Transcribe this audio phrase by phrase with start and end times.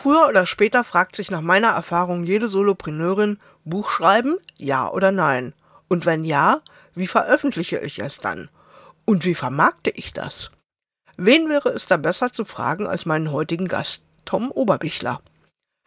[0.00, 5.54] Früher oder später fragt sich nach meiner Erfahrung jede Solopreneurin, Buch schreiben, ja oder nein?
[5.88, 6.60] Und wenn ja,
[6.94, 8.48] wie veröffentliche ich es dann?
[9.06, 10.52] Und wie vermarkte ich das?
[11.16, 15.20] Wen wäre es da besser zu fragen als meinen heutigen Gast, Tom Oberbichler?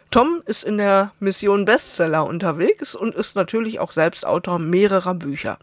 [0.09, 5.57] Tom ist in der Mission Bestseller unterwegs und ist natürlich auch selbst Autor mehrerer Bücher.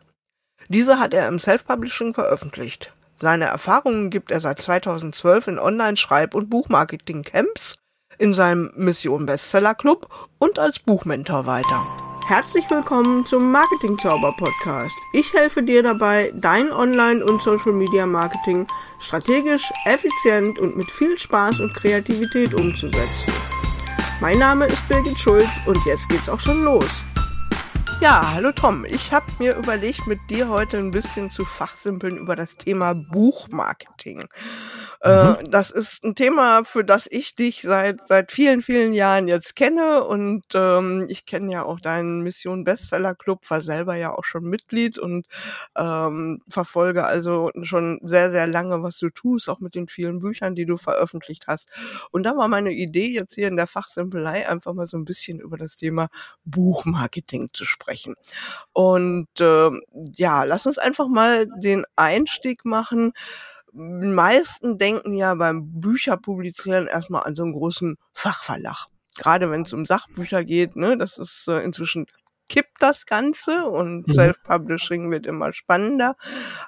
[0.69, 2.95] Diese hat er im Self-Publishing veröffentlicht.
[3.15, 7.77] Seine Erfahrungen gibt er seit 2012 in Online-Schreib- und Buchmarketing-Camps,
[8.19, 10.09] in seinem Mission Bestseller Club
[10.39, 11.87] und als Buchmentor weiter.
[12.27, 14.95] Herzlich willkommen zum Marketing Zauber Podcast.
[15.15, 18.67] Ich helfe dir dabei, dein Online- und Social Media Marketing
[19.01, 23.33] strategisch, effizient und mit viel Spaß und Kreativität umzusetzen.
[24.21, 27.05] Mein Name ist Birgit Schulz und jetzt geht's auch schon los.
[28.01, 28.85] Ja, hallo Tom.
[28.85, 34.29] Ich habe mir überlegt, mit dir heute ein bisschen zu fachsimpeln über das Thema Buchmarketing.
[35.01, 35.51] Äh, mhm.
[35.51, 40.03] das ist ein Thema, für das ich dich seit seit vielen, vielen Jahren jetzt kenne
[40.03, 44.45] und ähm, ich kenne ja auch deinen Mission Bestseller Club, war selber ja auch schon
[44.45, 45.27] Mitglied und
[45.77, 50.57] ähm, verfolge also schon sehr, sehr lange, was du tust, auch mit den vielen Büchern,
[50.57, 51.69] die du veröffentlicht hast.
[52.11, 55.39] Und da war meine Idee jetzt hier in der Fachsimpelei einfach mal so ein bisschen
[55.39, 56.09] über das Thema
[56.45, 58.17] Buchmarketing zu sprechen.
[58.73, 59.71] Und äh,
[60.17, 63.13] ja, lass uns einfach mal den Einstieg machen
[63.73, 68.87] meisten denken ja beim Bücherpublizieren erstmal an so einen großen Fachverlag.
[69.17, 72.07] Gerade wenn es um Sachbücher geht, ne, das ist äh, inzwischen
[72.49, 74.13] kippt das Ganze und mhm.
[74.13, 76.17] Self-Publishing wird immer spannender.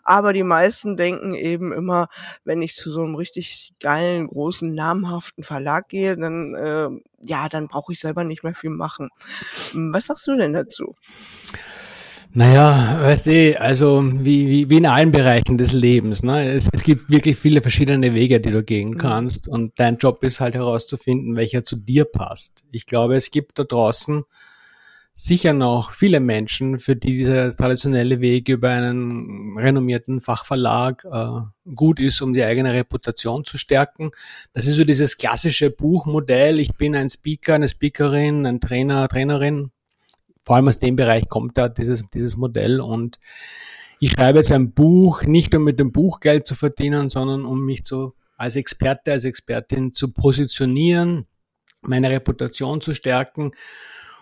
[0.02, 2.08] Aber die meisten denken eben immer,
[2.44, 6.88] wenn ich zu so einem richtig geilen, großen, namhaften Verlag gehe, dann, äh,
[7.26, 9.08] ja, dann brauche ich selber nicht mehr viel machen.
[9.72, 10.94] Was sagst du denn dazu?
[12.32, 16.22] Naja, weißt du, also wie, wie, wie in allen Bereichen des Lebens.
[16.22, 16.52] Ne?
[16.52, 18.98] Es, es gibt wirklich viele verschiedene Wege, die du gehen mhm.
[18.98, 19.48] kannst.
[19.48, 22.62] Und dein Job ist halt herauszufinden, welcher zu dir passt.
[22.70, 24.22] Ich glaube, es gibt da draußen
[25.12, 31.98] sicher noch viele Menschen, für die dieser traditionelle Weg über einen renommierten Fachverlag äh, gut
[31.98, 34.12] ist, um die eigene Reputation zu stärken.
[34.52, 36.60] Das ist so dieses klassische Buchmodell.
[36.60, 39.72] Ich bin ein Speaker, eine Speakerin, ein Trainer, Trainerin
[40.44, 43.18] vor allem aus dem Bereich kommt da dieses, dieses Modell und
[44.02, 47.64] ich schreibe jetzt ein Buch, nicht um mit dem Buch Geld zu verdienen, sondern um
[47.64, 51.26] mich so als Experte, als Expertin zu positionieren,
[51.82, 53.50] meine Reputation zu stärken.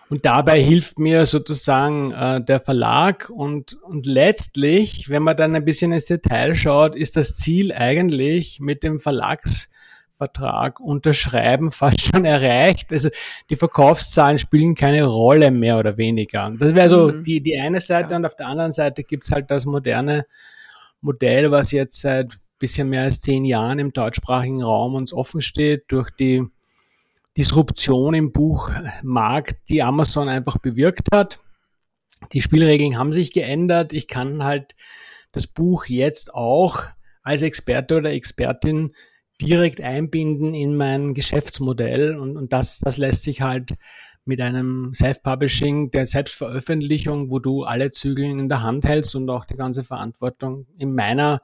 [0.09, 5.63] Und dabei hilft mir sozusagen äh, der Verlag und, und letztlich, wenn man dann ein
[5.63, 9.69] bisschen ins Detail schaut, ist das Ziel eigentlich mit dem Verlags
[10.19, 12.91] Vertrag unterschreiben fast schon erreicht.
[12.91, 13.09] Also
[13.49, 16.53] die Verkaufszahlen spielen keine Rolle mehr oder weniger.
[16.59, 17.23] Das wäre so mhm.
[17.23, 18.17] die, die eine Seite ja.
[18.17, 20.25] und auf der anderen Seite gibt's halt das moderne
[21.01, 25.85] Modell, was jetzt seit bisschen mehr als zehn Jahren im deutschsprachigen Raum uns offen steht
[25.87, 26.43] durch die
[27.37, 31.39] Disruption im Buchmarkt, die Amazon einfach bewirkt hat.
[32.33, 33.93] Die Spielregeln haben sich geändert.
[33.93, 34.75] Ich kann halt
[35.31, 36.83] das Buch jetzt auch
[37.23, 38.93] als Experte oder Expertin
[39.41, 43.75] direkt einbinden in mein Geschäftsmodell und, und das, das lässt sich halt
[44.25, 49.45] mit einem Self-Publishing, der Selbstveröffentlichung, wo du alle Zügel in der Hand hältst und auch
[49.45, 51.41] die ganze Verantwortung in meiner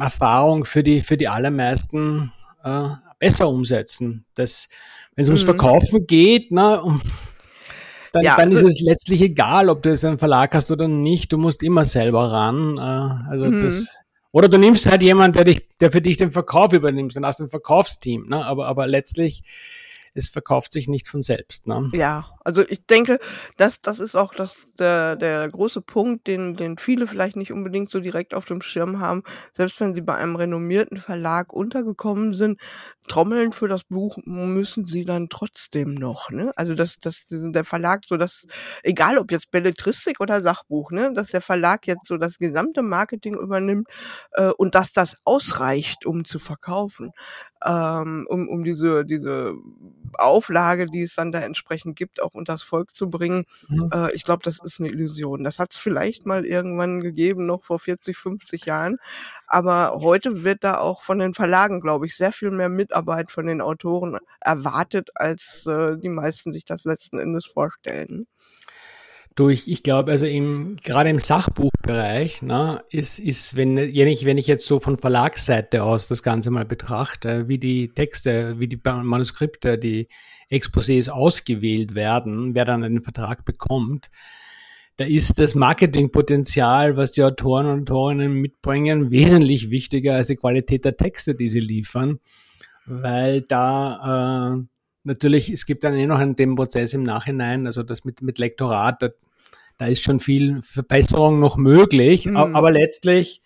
[0.00, 2.32] Erfahrung für die, für die allermeisten
[2.62, 4.26] äh, besser umsetzen.
[4.34, 4.68] Das,
[5.16, 5.46] wenn es ums mhm.
[5.46, 7.00] Verkaufen geht, na, um,
[8.12, 10.88] dann, ja, dann also, ist es letztlich egal, ob du jetzt einen Verlag hast oder
[10.88, 11.32] nicht.
[11.32, 12.76] Du musst immer selber ran.
[12.78, 13.62] Äh, also mhm.
[13.62, 13.98] das
[14.38, 17.40] oder du nimmst halt jemanden, der dich, der für dich den Verkauf übernimmt, dann hast
[17.40, 18.44] du ein Verkaufsteam, ne?
[18.46, 19.42] Aber, aber letztlich
[20.14, 21.66] es verkauft sich nicht von selbst.
[21.66, 21.90] Ne?
[21.92, 23.18] Ja, also ich denke,
[23.56, 27.90] das, das ist auch das, der, der große Punkt, den, den viele vielleicht nicht unbedingt
[27.90, 29.22] so direkt auf dem Schirm haben.
[29.54, 32.58] Selbst wenn sie bei einem renommierten Verlag untergekommen sind,
[33.06, 36.30] trommeln für das Buch müssen sie dann trotzdem noch.
[36.30, 36.52] Ne?
[36.56, 38.46] Also dass, dass der Verlag so das,
[38.82, 43.34] egal ob jetzt Belletristik oder Sachbuch, ne, dass der Verlag jetzt so das gesamte Marketing
[43.34, 43.88] übernimmt
[44.32, 47.10] äh, und dass das ausreicht, um zu verkaufen
[47.64, 49.54] ähm, um, um diese, diese
[50.14, 53.44] Auflage, die es dann da entsprechend gibt, auch unters Volk zu bringen.
[53.68, 53.90] Mhm.
[53.92, 55.44] Äh, ich glaube, das ist eine Illusion.
[55.44, 58.96] Das hat es vielleicht mal irgendwann gegeben, noch vor 40, 50 Jahren.
[59.46, 63.46] Aber heute wird da auch von den Verlagen, glaube ich, sehr viel mehr Mitarbeit von
[63.46, 68.26] den Autoren erwartet, als äh, die meisten sich das letzten Endes vorstellen
[69.38, 74.36] durch, ich glaube, also im, gerade im Sachbuchbereich, ne, ist, ist, wenn, wenn ich, wenn
[74.36, 78.80] ich jetzt so von Verlagsseite aus das Ganze mal betrachte, wie die Texte, wie die
[78.84, 80.08] Manuskripte, die
[80.50, 84.10] Exposés ausgewählt werden, wer dann einen Vertrag bekommt,
[84.96, 90.84] da ist das Marketingpotenzial, was die Autoren und Autorinnen mitbringen, wesentlich wichtiger als die Qualität
[90.84, 92.18] der Texte, die sie liefern,
[92.86, 94.64] weil da äh,
[95.04, 98.38] natürlich, es gibt dann eh noch einen dem Prozess im Nachhinein, also das mit, mit
[98.38, 99.10] Lektorat, da,
[99.78, 102.36] da ist schon viel Verbesserung noch möglich, mhm.
[102.36, 103.40] aber letztlich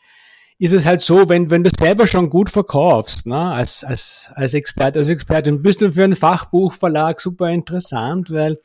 [0.58, 4.54] ist es halt so, wenn, wenn du selber schon gut verkaufst, ne, als, als, als
[4.54, 8.60] Experte, als Expertin, bist du für einen Fachbuchverlag super interessant, weil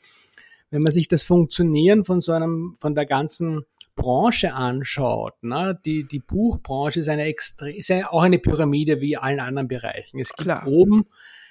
[0.69, 3.63] wenn man sich das Funktionieren von so einem, von der ganzen
[3.95, 9.17] Branche anschaut, ne, die, die Buchbranche ist eine extrem, ist ja auch eine Pyramide wie
[9.17, 10.19] allen anderen Bereichen.
[10.19, 10.67] Es gibt Klar.
[10.67, 11.05] oben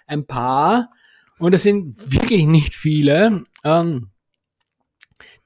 [0.06, 0.90] ein paar,
[1.38, 4.10] und es sind wirklich nicht viele, ähm,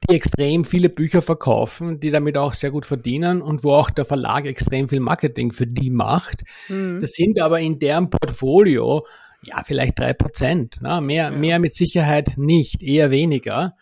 [0.08, 4.04] die extrem viele Bücher verkaufen, die damit auch sehr gut verdienen und wo auch der
[4.04, 6.42] Verlag extrem viel Marketing für die macht.
[6.68, 7.00] Mhm.
[7.00, 9.06] Das sind aber in deren Portfolio
[9.42, 10.80] ja vielleicht drei Prozent.
[10.80, 11.00] Ne?
[11.00, 11.30] Mehr, ja.
[11.30, 13.76] mehr mit Sicherheit nicht, eher weniger.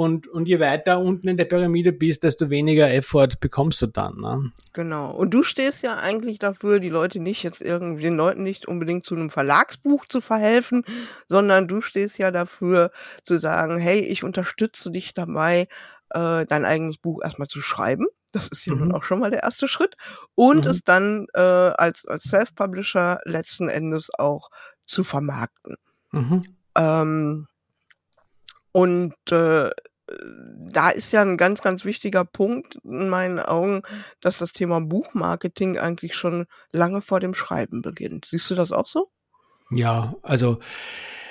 [0.00, 4.16] Und, und je weiter unten in der Pyramide bist, desto weniger Effort bekommst du dann.
[4.16, 4.50] Ne?
[4.72, 5.10] Genau.
[5.10, 9.04] Und du stehst ja eigentlich dafür, die Leute nicht jetzt irgendwie, den Leuten nicht unbedingt
[9.04, 10.84] zu einem Verlagsbuch zu verhelfen,
[11.28, 12.92] sondern du stehst ja dafür
[13.24, 15.68] zu sagen, hey, ich unterstütze dich dabei,
[16.08, 18.06] äh, dein eigenes Buch erstmal zu schreiben.
[18.32, 18.78] Das ist ja mhm.
[18.78, 19.98] nun auch schon mal der erste Schritt.
[20.34, 20.70] Und mhm.
[20.70, 24.48] es dann äh, als, als Self-Publisher letzten Endes auch
[24.86, 25.76] zu vermarkten.
[26.10, 26.40] Mhm.
[26.74, 27.48] Ähm,
[28.72, 29.70] und äh,
[30.72, 33.82] da ist ja ein ganz, ganz wichtiger Punkt in meinen Augen,
[34.20, 38.26] dass das Thema Buchmarketing eigentlich schon lange vor dem Schreiben beginnt.
[38.30, 39.10] Siehst du das auch so?
[39.70, 40.58] Ja, also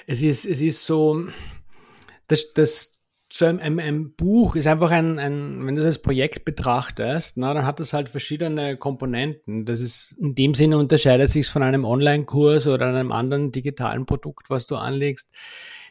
[0.07, 1.27] es ist, es ist so,
[2.27, 2.99] dass das
[3.31, 7.37] so ein, ein, ein, Buch ist einfach ein, ein, wenn du es als Projekt betrachtest,
[7.37, 9.65] na, dann hat das halt verschiedene Komponenten.
[9.65, 14.49] Das ist in dem Sinne unterscheidet sich von einem Online-Kurs oder einem anderen digitalen Produkt,
[14.49, 15.29] was du anlegst,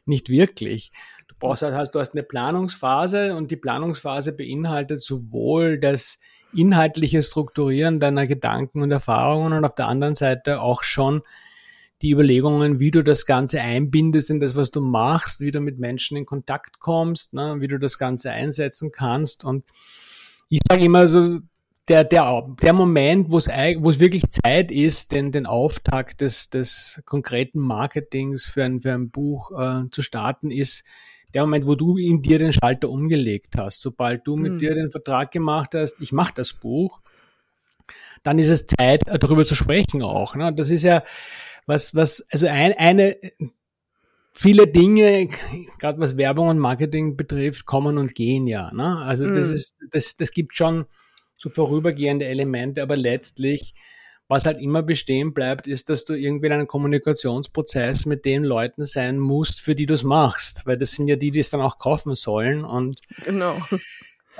[0.04, 0.90] nicht wirklich
[1.38, 6.18] brauchst halt, hast, du hast eine Planungsphase und die Planungsphase beinhaltet sowohl das
[6.54, 11.22] inhaltliche Strukturieren deiner Gedanken und Erfahrungen und auf der anderen Seite auch schon
[12.02, 15.78] die Überlegungen, wie du das Ganze einbindest in das, was du machst, wie du mit
[15.78, 19.44] Menschen in Kontakt kommst, ne, wie du das Ganze einsetzen kannst.
[19.44, 19.64] Und
[20.48, 21.40] ich sage immer so,
[21.88, 27.60] der, der, der Moment, wo es, wirklich Zeit ist, den, den Auftakt des, des konkreten
[27.60, 30.84] Marketings für ein, für ein Buch äh, zu starten, ist
[31.38, 34.58] der Moment, wo du in dir den Schalter umgelegt hast, sobald du mit mhm.
[34.58, 37.00] dir den Vertrag gemacht hast, ich mache das Buch,
[38.24, 40.34] dann ist es Zeit, äh, darüber zu sprechen auch.
[40.34, 40.52] Ne?
[40.52, 41.04] Das ist ja
[41.64, 43.16] was, was, also ein, eine,
[44.32, 45.28] viele Dinge,
[45.78, 48.72] gerade was Werbung und Marketing betrifft, kommen und gehen ja.
[48.72, 48.98] Ne?
[48.98, 50.86] Also das ist, das, das gibt schon
[51.36, 53.74] so vorübergehende Elemente, aber letztlich
[54.28, 58.84] was halt immer bestehen bleibt, ist, dass du irgendwie in einem Kommunikationsprozess mit den Leuten
[58.84, 61.62] sein musst, für die du es machst, weil das sind ja die, die es dann
[61.62, 62.64] auch kaufen sollen.
[62.64, 63.56] Und genau.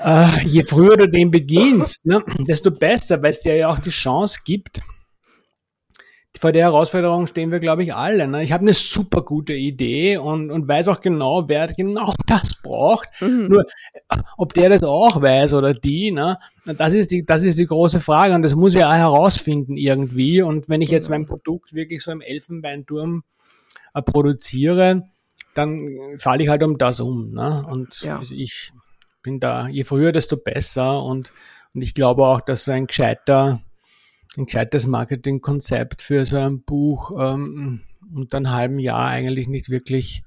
[0.01, 3.89] Äh, je früher du den beginnst, ne, desto besser, weil es dir ja auch die
[3.89, 4.81] Chance gibt,
[6.37, 8.27] vor der Herausforderung stehen wir, glaube ich, alle.
[8.27, 8.43] Ne?
[8.43, 13.09] Ich habe eine super gute Idee und, und weiß auch genau, wer genau das braucht.
[13.21, 13.47] Mhm.
[13.47, 13.65] Nur,
[14.37, 16.37] ob der das auch weiß oder die, ne?
[16.65, 20.41] das ist die, das ist die große Frage und das muss ich auch herausfinden irgendwie.
[20.41, 23.23] Und wenn ich jetzt mein Produkt wirklich so im Elfenbeinturm
[23.93, 25.03] äh, produziere,
[25.55, 25.89] dann
[26.19, 27.31] falle ich halt um das um.
[27.31, 27.65] Ne?
[27.67, 28.21] Und ja.
[28.29, 28.71] ich
[29.23, 31.03] bin da, je früher, desto besser.
[31.03, 31.33] Und,
[31.73, 33.61] und ich glaube auch, dass ein gescheiter
[34.37, 37.81] ein gescheites Marketingkonzept für so ein Buch ähm,
[38.13, 40.23] unter einem halben Jahr eigentlich nicht wirklich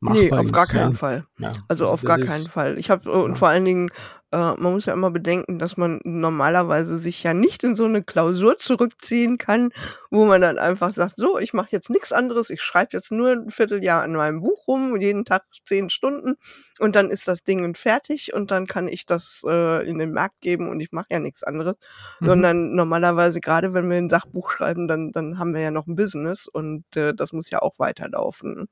[0.00, 0.96] machbar nee, auf ist, gar keinen ja.
[0.96, 1.26] Fall.
[1.38, 2.78] Ja, also, also auf gar keinen Fall.
[2.78, 3.36] Ich habe und ja.
[3.36, 3.92] vor allen Dingen äh,
[4.36, 8.58] man muss ja immer bedenken, dass man normalerweise sich ja nicht in so eine Klausur
[8.58, 9.70] zurückziehen kann,
[10.10, 13.32] wo man dann einfach sagt, so, ich mache jetzt nichts anderes, ich schreibe jetzt nur
[13.32, 16.34] ein Vierteljahr an meinem Buch rum, jeden Tag zehn Stunden
[16.78, 20.40] und dann ist das Ding fertig und dann kann ich das äh, in den Markt
[20.40, 21.76] geben und ich mache ja nichts anderes,
[22.20, 22.26] mhm.
[22.26, 25.96] sondern normalerweise gerade wenn wir ein Sachbuch schreiben, dann dann haben wir ja noch ein
[25.96, 28.68] Business und äh, das muss ja auch weiterlaufen.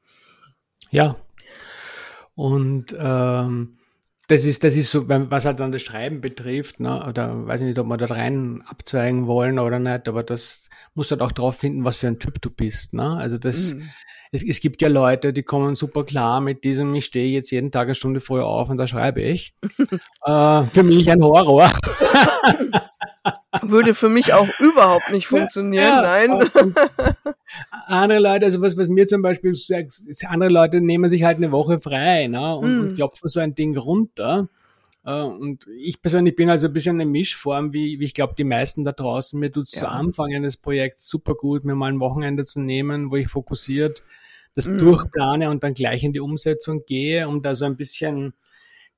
[0.91, 1.17] Ja.
[2.35, 3.79] Und ähm,
[4.33, 7.67] das ist, das ist so, was halt dann das Schreiben betrifft, ne, oder weiß ich
[7.67, 11.57] nicht, ob wir da rein abzweigen wollen oder nicht, aber das muss halt auch drauf
[11.57, 13.17] finden, was für ein Typ du bist, ne?
[13.17, 13.91] Also das, mhm.
[14.31, 17.71] es, es gibt ja Leute, die kommen super klar mit diesem, ich stehe jetzt jeden
[17.71, 19.55] Tag eine Stunde früher auf und da schreibe ich.
[20.25, 21.71] äh, für mich ein Horror.
[23.61, 26.51] Würde für mich auch überhaupt nicht funktionieren, ja, nein.
[27.87, 29.95] andere Leute, also was, was mir zum Beispiel sagt,
[30.27, 32.81] andere Leute nehmen sich halt eine Woche frei ne, und, mm.
[32.81, 34.49] und klopfen so ein Ding runter.
[35.05, 38.45] Uh, und ich persönlich bin also ein bisschen eine Mischform, wie, wie ich glaube, die
[38.45, 39.39] meisten da draußen.
[39.39, 39.81] Mir tut es ja.
[39.81, 44.05] zu Anfang eines Projekts super gut, mir mal ein Wochenende zu nehmen, wo ich fokussiert
[44.55, 44.79] das mm.
[44.79, 48.35] durchplane und dann gleich in die Umsetzung gehe, um da so ein bisschen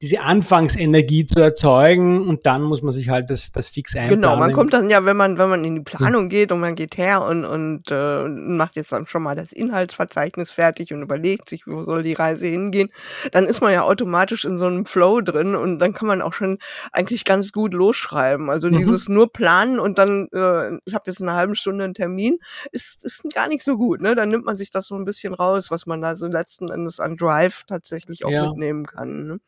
[0.04, 4.20] diese Anfangsenergie zu erzeugen und dann muss man sich halt das, das fix einplanen.
[4.20, 6.74] Genau, man kommt dann ja, wenn man, wenn man in die Planung geht und man
[6.74, 11.48] geht her und, und äh, macht jetzt dann schon mal das Inhaltsverzeichnis fertig und überlegt
[11.48, 12.90] sich, wo soll die Reise hingehen,
[13.32, 16.34] dann ist man ja automatisch in so einem Flow drin und dann kann man auch
[16.34, 16.58] schon
[16.92, 18.50] eigentlich ganz gut losschreiben.
[18.50, 18.76] Also mhm.
[18.76, 22.40] dieses nur planen und dann, äh, ich habe jetzt eine halbe Stunde einen Termin,
[22.72, 24.02] ist, ist gar nicht so gut.
[24.02, 24.14] Ne?
[24.14, 27.00] Dann nimmt man sich das so ein bisschen raus, was man da so letzten Endes
[27.00, 28.46] an Drive tatsächlich auch ja.
[28.46, 29.26] mitnehmen kann.
[29.26, 29.40] Ne?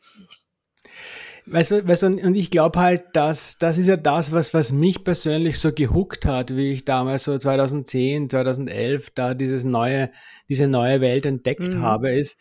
[1.48, 4.72] Weißt du, weißt du, und ich glaube halt, dass das ist ja das, was, was
[4.72, 10.10] mich persönlich so gehuckt hat, wie ich damals so 2010, 2011 da dieses neue,
[10.48, 11.82] diese neue Welt entdeckt mhm.
[11.82, 12.36] habe, ist,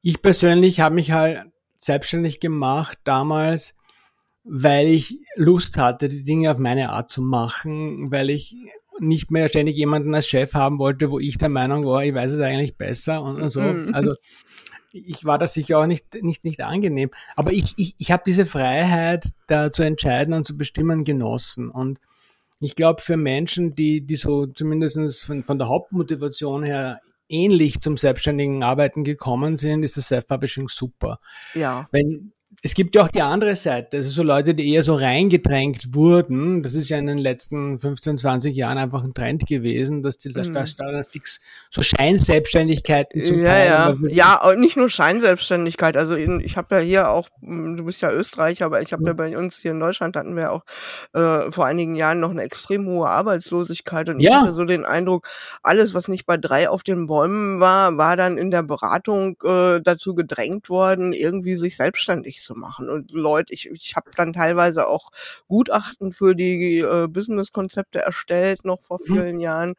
[0.00, 1.42] ich persönlich habe mich halt
[1.78, 3.76] selbstständig gemacht damals,
[4.44, 8.54] weil ich Lust hatte, die Dinge auf meine Art zu machen, weil ich
[9.00, 12.32] nicht mehr ständig jemanden als Chef haben wollte, wo ich der Meinung war, ich weiß
[12.32, 13.60] es eigentlich besser und, und so.
[13.60, 13.92] Mhm.
[13.92, 14.14] Also
[15.06, 17.10] ich war da sicher auch nicht, nicht, nicht angenehm.
[17.34, 21.70] Aber ich, ich, ich habe diese Freiheit, da zu entscheiden und zu bestimmen, genossen.
[21.70, 22.00] Und
[22.60, 27.96] ich glaube, für Menschen, die, die so zumindest von, von der Hauptmotivation her ähnlich zum
[27.96, 31.18] selbstständigen Arbeiten gekommen sind, ist das Self-Publishing super.
[31.54, 31.88] Ja.
[31.90, 32.32] Wenn,
[32.66, 36.64] es gibt ja auch die andere Seite, also so Leute, die eher so reingedrängt wurden.
[36.64, 40.30] Das ist ja in den letzten 15, 20 Jahren einfach ein Trend gewesen, dass die
[40.30, 40.52] mhm.
[40.52, 43.66] da dann fix so Scheinselbstständigkeiten zum ja, Teil.
[43.66, 45.96] Ja, ja, und nicht nur Scheinselbstständigkeit.
[45.96, 49.10] Also ich habe ja hier auch, du bist ja Österreicher, aber ich habe ja.
[49.10, 50.64] ja bei uns hier in Deutschland hatten wir auch
[51.14, 54.30] äh, vor einigen Jahren noch eine extrem hohe Arbeitslosigkeit und ja.
[54.30, 55.28] ich hatte so den Eindruck,
[55.62, 59.80] alles, was nicht bei drei auf den Bäumen war, war dann in der Beratung äh,
[59.80, 62.88] dazu gedrängt worden, irgendwie sich selbstständig zu machen.
[62.88, 65.10] Und Leute, ich, ich habe dann teilweise auch
[65.48, 69.12] Gutachten für die äh, Business-Konzepte erstellt, noch vor mhm.
[69.12, 69.40] vielen mhm.
[69.40, 69.74] Jahren.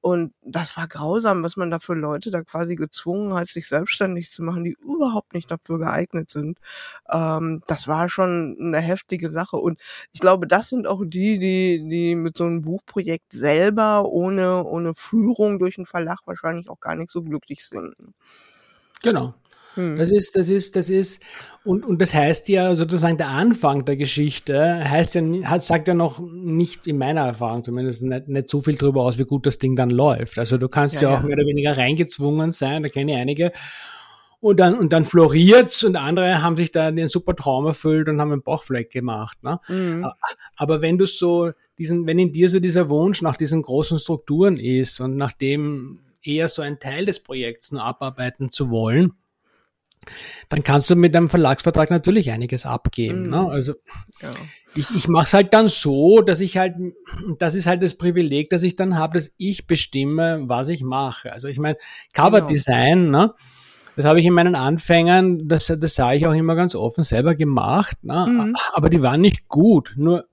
[0.00, 4.30] Und das war grausam, was man da für Leute da quasi gezwungen hat, sich selbstständig
[4.30, 6.58] zu machen, die überhaupt nicht dafür geeignet sind.
[7.10, 9.56] Ähm, das war schon eine heftige Sache.
[9.56, 9.80] Und
[10.12, 14.94] ich glaube, das sind auch die, die, die mit so einem Buchprojekt selber ohne, ohne
[14.94, 17.94] Führung durch einen Verlag wahrscheinlich auch gar nicht so glücklich sind.
[19.02, 19.34] Genau.
[19.74, 19.98] Hm.
[19.98, 21.22] Das ist, das ist, das ist,
[21.64, 26.18] und, und das heißt ja sozusagen der Anfang der Geschichte heißt ja, sagt ja noch
[26.20, 29.76] nicht in meiner Erfahrung zumindest nicht, nicht so viel darüber aus, wie gut das Ding
[29.76, 30.38] dann läuft.
[30.38, 31.26] Also du kannst ja, ja auch ja.
[31.26, 33.52] mehr oder weniger reingezwungen sein, da kenne ich einige.
[34.40, 38.20] Und dann, und dann floriert's und andere haben sich da den super Traum erfüllt und
[38.20, 39.42] haben einen Bauchfleck gemacht.
[39.42, 39.58] Ne?
[39.68, 40.08] Mhm.
[40.56, 44.56] Aber wenn du so diesen, wenn in dir so dieser Wunsch nach diesen großen Strukturen
[44.56, 49.12] ist und nach dem eher so ein Teil des Projekts nur abarbeiten zu wollen,
[50.48, 53.24] dann kannst du mit einem Verlagsvertrag natürlich einiges abgeben.
[53.24, 53.30] Mhm.
[53.30, 53.48] Ne?
[53.48, 53.74] Also
[54.22, 54.30] ja.
[54.74, 56.74] ich, ich mache es halt dann so, dass ich halt,
[57.38, 61.32] das ist halt das Privileg, dass ich dann habe, dass ich bestimme, was ich mache.
[61.32, 61.78] Also ich meine,
[62.14, 63.26] Coverdesign, genau.
[63.26, 63.34] ne?
[63.96, 67.34] Das habe ich in meinen Anfängen, das, das sah ich auch immer ganz offen selber
[67.34, 68.26] gemacht, ne?
[68.28, 68.56] Mhm.
[68.72, 69.94] aber die waren nicht gut.
[69.96, 70.26] Nur,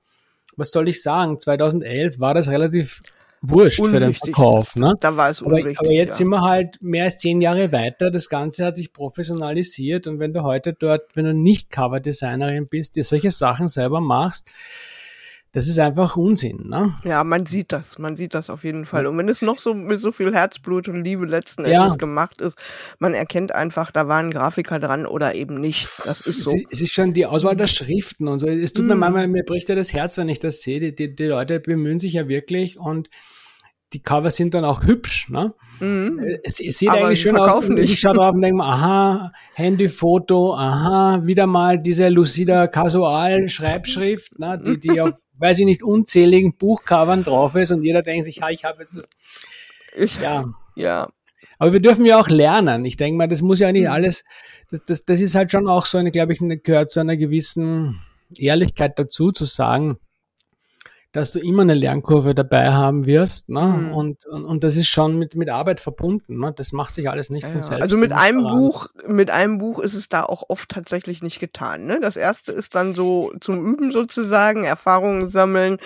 [0.55, 3.01] was soll ich sagen, 2011 war das relativ
[3.49, 3.91] wurscht unwichtig.
[3.91, 4.75] für den Verkauf.
[4.75, 4.93] Ne?
[4.99, 5.79] Da war es unwichtig.
[5.79, 6.17] Aber, aber jetzt ja.
[6.17, 8.11] sind wir halt mehr als zehn Jahre weiter.
[8.11, 12.95] Das Ganze hat sich professionalisiert und wenn du heute dort, wenn du nicht Coverdesignerin bist,
[12.95, 14.51] dir solche Sachen selber machst,
[15.55, 16.93] das ist einfach Unsinn, ne?
[17.05, 19.07] Ja, man sieht das, man sieht das auf jeden Fall.
[19.07, 21.95] Und wenn es noch so mit so viel Herzblut und Liebe letzten Endes ja.
[21.95, 22.57] gemacht ist,
[22.99, 25.87] man erkennt einfach, da waren Grafiker dran oder eben nicht.
[26.03, 26.53] Das ist so.
[26.71, 28.47] Es ist schon die Auswahl der Schriften und so.
[28.47, 28.87] Es tut mm.
[28.89, 30.81] mir manchmal, mir bricht ja das Herz, wenn ich das sehe.
[30.81, 33.09] Die, die, die Leute bemühen sich ja wirklich und
[33.95, 35.29] die Cover sind dann auch hübsch.
[35.29, 35.53] Ne?
[35.79, 36.19] Mhm.
[36.43, 37.69] Es, es, sieht Aber eigentlich schön aus.
[37.69, 37.93] Nicht.
[37.93, 44.37] Ich schaue drauf und denke mir, aha, Handyfoto, aha, wieder mal diese Lucida Casual Schreibschrift,
[44.37, 48.41] ne, die, die auf, weiß ich nicht, unzähligen Buchcovern drauf ist und jeder denkt sich,
[48.41, 49.07] ha, ich habe jetzt das.
[49.95, 50.45] Ich, ja.
[50.75, 51.07] Ja.
[51.57, 52.83] Aber wir dürfen ja auch lernen.
[52.83, 53.91] Ich denke mal, das muss ja nicht mhm.
[53.91, 54.25] alles,
[54.71, 58.01] das, das, das ist halt schon auch so eine, glaube ich, gehört zu einer gewissen
[58.35, 59.99] Ehrlichkeit dazu, zu sagen,
[61.15, 63.47] dass du immer eine Lernkurve dabei haben wirst.
[63.47, 63.61] Ne?
[63.61, 63.93] Mhm.
[63.93, 66.39] Und, und, und das ist schon mit, mit Arbeit verbunden.
[66.39, 66.53] Ne?
[66.53, 67.81] Das macht sich alles nicht ja, von selbst.
[67.81, 68.57] Also mit einem daran.
[68.59, 71.85] Buch, mit einem Buch ist es da auch oft tatsächlich nicht getan.
[71.85, 72.01] Ne?
[72.01, 75.77] Das erste ist dann so zum Üben sozusagen, Erfahrungen sammeln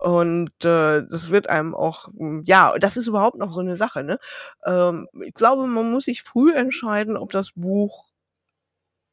[0.00, 2.08] und äh, das wird einem auch,
[2.44, 4.04] ja, das ist überhaupt noch so eine Sache.
[4.04, 4.18] Ne?
[4.66, 8.10] Ähm, ich glaube, man muss sich früh entscheiden, ob das Buch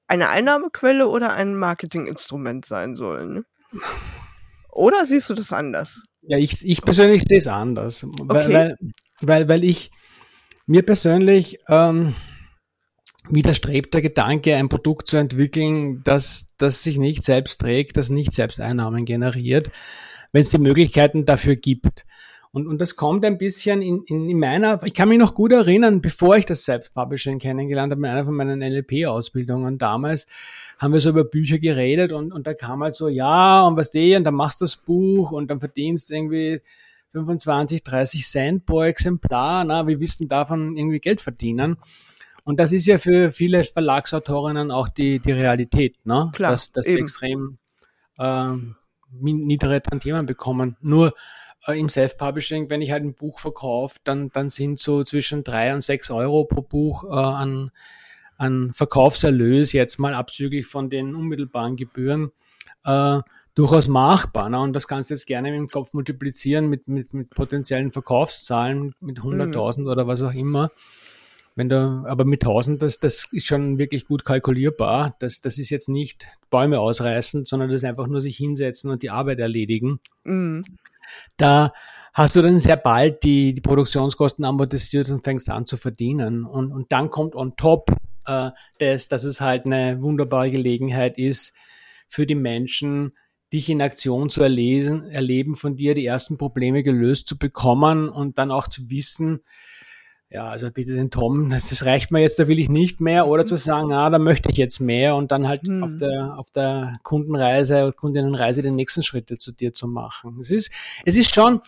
[0.08, 3.25] eine Einnahmequelle oder ein Marketinginstrument sein soll.
[3.25, 3.46] Ne?
[4.72, 6.01] Oder siehst du das anders?
[6.22, 8.04] Ja, ich, ich persönlich sehe es anders.
[8.04, 8.28] Okay.
[8.28, 8.78] Weil,
[9.22, 9.92] weil, weil ich
[10.66, 12.16] mir persönlich ähm,
[13.30, 18.34] widerstrebt der Gedanke, ein Produkt zu entwickeln, das, das sich nicht selbst trägt, das nicht
[18.34, 19.72] selbst Einnahmen generiert,
[20.32, 22.06] wenn es die Möglichkeiten dafür gibt.
[22.53, 25.53] Und, und das kommt ein bisschen in, in, in meiner, ich kann mich noch gut
[25.53, 30.27] erinnern, bevor ich das Self-Publishing kennengelernt habe, in einer von meinen NLP-Ausbildungen damals,
[30.77, 33.91] haben wir so über Bücher geredet und, und da kam halt so, ja, und was
[33.91, 36.60] die, und dann machst du das Buch und dann verdienst irgendwie
[37.13, 41.77] 25, 30 Cent pro Exemplar, na, wir wissen davon irgendwie Geld verdienen.
[42.43, 46.31] Und das ist ja für viele Verlagsautorinnen auch die, die Realität, ne?
[46.34, 47.60] Klar, dass, dass die extrem
[48.17, 48.53] äh,
[49.12, 50.75] niedere Tantiemen bekommen.
[50.81, 51.13] Nur
[51.68, 55.74] äh, im Self-Publishing, wenn ich halt ein Buch verkaufe, dann, dann sind so zwischen drei
[55.74, 57.72] und sechs Euro pro Buch äh, an,
[58.38, 62.32] an Verkaufserlös, jetzt mal abzüglich von den unmittelbaren Gebühren,
[62.86, 63.20] äh,
[63.53, 64.50] durchaus machbar.
[64.50, 64.60] Ne?
[64.60, 69.20] Und das kannst du jetzt gerne im Kopf multiplizieren mit, mit, mit potenziellen Verkaufszahlen, mit
[69.20, 69.88] 100.000 mhm.
[69.88, 70.72] oder was auch immer.
[71.56, 71.75] Wenn du,
[72.08, 75.15] aber mit 1000, das, das ist schon wirklich gut kalkulierbar.
[75.20, 79.03] Das, das ist jetzt nicht Bäume ausreißen, sondern das ist einfach nur sich hinsetzen und
[79.03, 80.00] die Arbeit erledigen.
[80.24, 80.63] Mhm.
[81.38, 81.74] Da
[82.13, 86.46] hast du dann sehr bald die, die Produktionskosten amortisiert und fängst an zu verdienen.
[86.46, 87.91] Und, und dann kommt on top
[88.25, 91.56] äh, das, dass es halt eine wunderbare Gelegenheit ist
[92.08, 93.13] für die Menschen,
[93.53, 98.38] dich in Aktion zu erlesen, erleben, von dir die ersten Probleme gelöst zu bekommen und
[98.38, 99.41] dann auch zu wissen,
[100.32, 103.46] ja, also bitte den Tom, das reicht mir jetzt, da will ich nicht mehr, oder
[103.46, 105.84] zu sagen, ah, da möchte ich jetzt mehr und dann halt hm.
[105.84, 110.38] auf der, auf der Kundenreise, Kundinnenreise die nächsten Schritte zu dir zu machen.
[110.40, 110.72] Es ist,
[111.06, 111.62] es ist schon,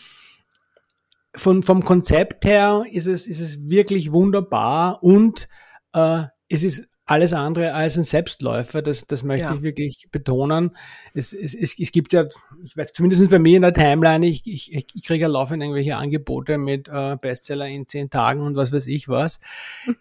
[1.35, 5.47] von, vom Konzept her ist es, ist es wirklich wunderbar und
[5.93, 9.55] äh, es ist alles andere als ein Selbstläufer, das, das möchte ja.
[9.55, 10.71] ich wirklich betonen.
[11.13, 12.25] Es, es, es, es gibt ja,
[12.63, 15.97] ich weiß, zumindest bei mir in der Timeline, ich, ich, ich kriege ja laufend irgendwelche
[15.97, 19.41] Angebote mit äh, Bestseller in zehn Tagen und was weiß ich was,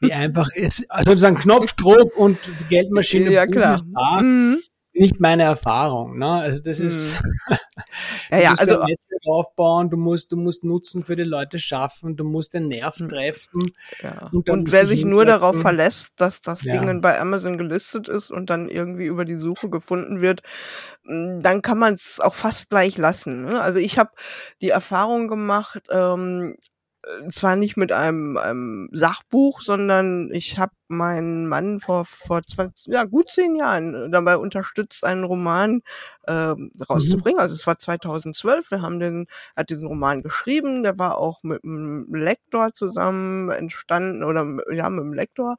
[0.00, 3.74] wie einfach ist, also sozusagen Knopfdruck und die Geldmaschine ja, klar.
[3.74, 4.22] ist da.
[4.22, 4.62] Mhm
[4.94, 6.18] nicht meine Erfahrung.
[6.18, 6.28] Ne?
[6.28, 7.56] Also das ist hm.
[8.30, 12.16] ja, ja, also ein Netzwerk aufbauen, du musst, du musst Nutzen für die Leute schaffen,
[12.16, 13.08] du musst den Nerv hm.
[13.08, 13.72] treffen.
[14.00, 14.28] Ja.
[14.32, 16.78] Und, und wer sich nur darauf verlässt, dass das ja.
[16.78, 20.42] Ding bei Amazon gelistet ist und dann irgendwie über die Suche gefunden wird,
[21.04, 23.44] hm, dann kann man es auch fast gleich lassen.
[23.44, 23.60] Ne?
[23.60, 24.10] Also ich habe
[24.60, 26.56] die Erfahrung gemacht, ähm,
[27.02, 32.86] äh, zwar nicht mit einem, einem Sachbuch, sondern ich habe meinen Mann vor vor 20,
[32.86, 35.82] ja gut zehn Jahren dabei unterstützt, einen Roman
[36.24, 36.54] äh,
[36.88, 37.40] rauszubringen.
[37.40, 38.70] Also es war 2012.
[38.70, 40.82] Wir haben den, hat diesen Roman geschrieben.
[40.82, 45.56] Der war auch mit einem Lektor zusammen entstanden oder ja mit dem Lektor.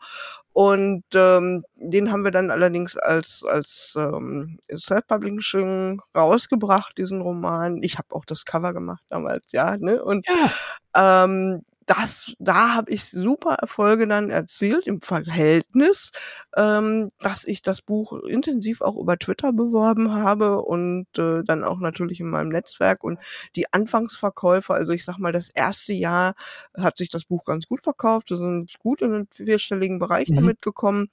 [0.54, 7.82] Und ähm, den haben wir dann allerdings als als ähm, Self-Publishing rausgebracht, diesen Roman.
[7.82, 9.78] Ich habe auch das Cover gemacht damals, ja.
[9.78, 10.04] Ne?
[10.04, 11.24] Und ja.
[11.26, 16.12] ähm, das, da habe ich super Erfolge dann erzielt im Verhältnis,
[16.56, 21.80] ähm, dass ich das Buch intensiv auch über Twitter beworben habe und äh, dann auch
[21.80, 23.20] natürlich in meinem Netzwerk und
[23.56, 26.34] die Anfangsverkäufer, also ich sag mal, das erste Jahr
[26.78, 30.36] hat sich das Buch ganz gut verkauft, wir sind gut in den vierstelligen Bereich mhm.
[30.36, 31.10] damit gekommen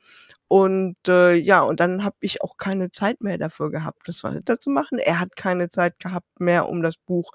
[0.52, 4.58] und äh, ja, und dann habe ich auch keine Zeit mehr dafür gehabt, das weiter
[4.58, 4.98] zu machen.
[4.98, 7.30] Er hat keine Zeit gehabt mehr, um das Buch,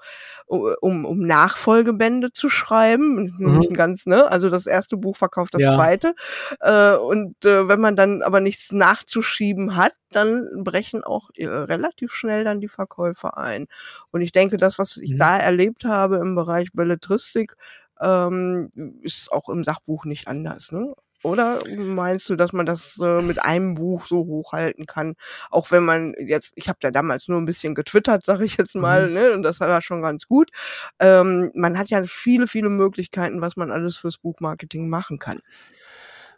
[0.46, 3.34] um, um Nachfolgebände zu schreiben.
[3.38, 3.72] Mhm.
[3.72, 4.30] Ganz, ne?
[4.30, 5.74] Also das erste Buch verkauft das ja.
[5.76, 6.14] zweite.
[6.60, 12.12] Äh, und äh, wenn man dann aber nichts nachzuschieben hat, dann brechen auch äh, relativ
[12.12, 13.66] schnell dann die Verkäufe ein.
[14.10, 15.20] Und ich denke, das, was ich mhm.
[15.20, 17.56] da erlebt habe im Bereich Belletristik,
[17.98, 20.70] ähm, ist auch im Sachbuch nicht anders.
[20.70, 20.92] Ne?
[21.26, 25.16] Oder meinst du, dass man das äh, mit einem Buch so hochhalten kann?
[25.50, 28.76] Auch wenn man jetzt, ich habe ja damals nur ein bisschen getwittert, sage ich jetzt
[28.76, 29.14] mal, mhm.
[29.14, 29.32] ne?
[29.32, 30.52] Und das war schon ganz gut.
[31.00, 35.40] Ähm, man hat ja viele, viele Möglichkeiten, was man alles fürs Buchmarketing machen kann.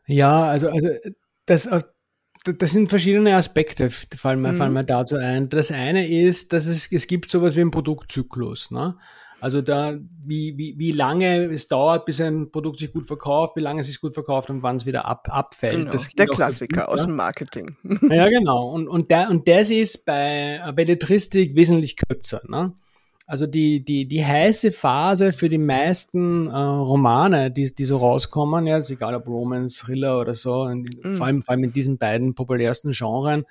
[0.07, 0.89] Ja, also, also
[1.45, 1.69] das,
[2.45, 4.57] das sind verschiedene Aspekte, fallen mir, mhm.
[4.57, 5.51] fallen mir dazu ein.
[5.51, 8.71] Das eine ist, dass es, es gibt sowas wie einen Produktzyklus.
[8.71, 8.97] Ne?
[9.41, 13.61] Also da, wie, wie, wie lange es dauert, bis ein Produkt sich gut verkauft, wie
[13.61, 15.91] lange es sich gut verkauft und wann es wieder ab, abfällt.
[15.91, 17.77] Genau, der Klassiker aus dem Marketing.
[18.11, 18.69] Ja, genau.
[18.69, 22.41] Und, und, der, und das ist bei Belletristik wesentlich kürzer.
[22.49, 22.73] Ne?
[23.27, 28.67] Also die, die, die heiße Phase für die meisten äh, Romane, die, die so rauskommen,
[28.67, 31.17] ja, egal ob Romance, Thriller oder so, mm.
[31.17, 33.45] vor, allem, vor allem in diesen beiden populärsten Genren,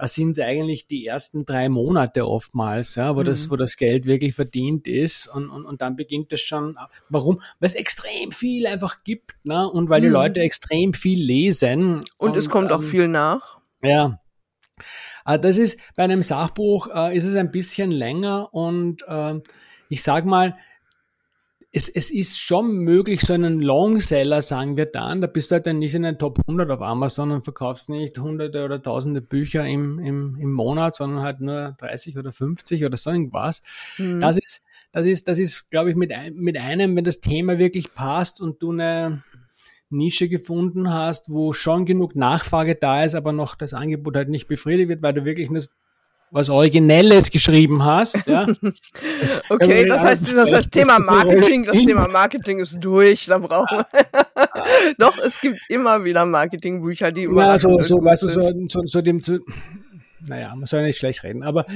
[0.00, 3.26] da sind es eigentlich die ersten drei Monate oftmals, ja, wo, mhm.
[3.26, 6.78] das, wo das Geld wirklich verdient ist und, und, und dann beginnt es schon.
[7.10, 7.42] Warum?
[7.58, 9.68] Weil es extrem viel einfach gibt ne?
[9.68, 10.04] und weil mhm.
[10.04, 11.96] die Leute extrem viel lesen.
[11.96, 13.58] Und, und es kommt ähm, auch viel nach.
[13.82, 14.18] Ja.
[15.26, 19.34] Äh, das ist bei einem Sachbuch äh, ist es ein bisschen länger und äh,
[19.90, 20.56] ich sag mal,
[21.72, 25.66] es, es ist schon möglich, so einen Longseller, sagen wir dann, da bist du halt
[25.66, 29.64] dann nicht in den Top 100 auf Amazon und verkaufst nicht hunderte oder tausende Bücher
[29.64, 33.62] im, im, im Monat, sondern halt nur 30 oder 50 oder so irgendwas.
[33.98, 34.20] Mhm.
[34.20, 37.94] Das ist, das ist, das ist, glaube ich, mit, mit einem, wenn das Thema wirklich
[37.94, 39.22] passt und du eine
[39.90, 44.48] Nische gefunden hast, wo schon genug Nachfrage da ist, aber noch das Angebot halt nicht
[44.48, 45.70] befriedigt wird, weil du wirklich das
[46.30, 48.26] was Originelles geschrieben hast.
[48.26, 48.46] Ja.
[49.20, 53.78] Das okay, das heißt, das, das Thema Marketing, das Thema Marketing ist durch, da brauchen
[53.78, 53.86] wir.
[54.98, 57.46] Doch, es gibt immer wieder Marketingbücher, die über.
[57.46, 59.40] Ja, so, so, weißt du, so, so, so dem, zu,
[60.26, 61.66] naja, man soll nicht schlecht reden, aber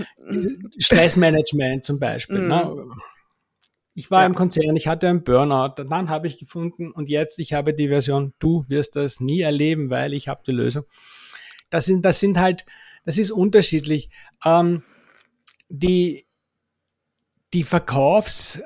[0.78, 2.38] Stressmanagement zum Beispiel.
[2.38, 2.48] Mm.
[2.48, 2.72] Ne?
[2.74, 2.92] Mhm.
[3.94, 4.26] Ich war ja.
[4.26, 7.88] im Konzern, ich hatte einen Burnout, dann habe ich gefunden und jetzt, ich habe die
[7.88, 10.84] Version, du wirst das nie erleben, weil ich habe die Lösung.
[11.70, 12.66] Das sind, das sind halt,
[13.04, 14.10] das ist unterschiedlich.
[14.44, 14.82] Ähm,
[15.68, 16.26] die,
[17.52, 18.62] die Verkaufs,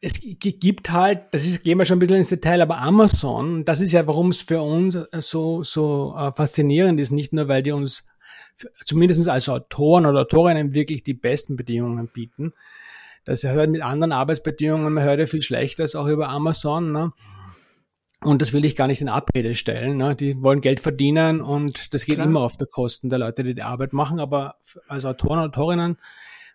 [0.00, 3.80] es gibt halt, das ist, gehen wir schon ein bisschen ins Detail, aber Amazon, das
[3.80, 7.72] ist ja, warum es für uns so, so äh, faszinierend ist, nicht nur, weil die
[7.72, 8.04] uns
[8.84, 12.52] zumindest als Autoren oder Autorinnen wirklich die besten Bedingungen bieten,
[13.26, 16.92] das hört mit anderen Arbeitsbedingungen, man hört ja viel Schlechteres auch über Amazon.
[16.92, 17.12] Ne?
[18.22, 19.98] Und das will ich gar nicht in Abrede stellen.
[19.98, 20.16] Ne?
[20.16, 22.26] Die wollen Geld verdienen und das geht Klar.
[22.26, 24.20] immer auf der Kosten der Leute, die die Arbeit machen.
[24.20, 24.56] Aber
[24.88, 25.98] als Autoren und Autorinnen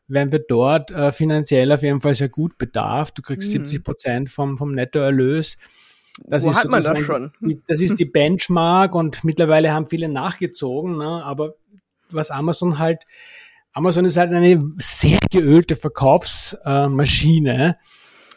[0.08, 3.12] werden wir dort äh, finanziell auf jeden Fall sehr gut bedarf.
[3.12, 3.66] Du kriegst mhm.
[3.66, 5.58] 70 Prozent vom, vom Nettoerlös.
[6.26, 7.32] Das Wo ist hat man das schon?
[7.40, 10.98] Die, das ist die Benchmark und mittlerweile haben viele nachgezogen.
[10.98, 11.24] Ne?
[11.24, 11.56] Aber
[12.10, 13.06] was Amazon halt
[13.74, 17.78] Amazon ist halt eine sehr geölte Verkaufsmaschine.